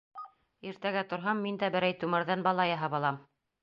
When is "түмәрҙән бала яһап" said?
2.01-3.01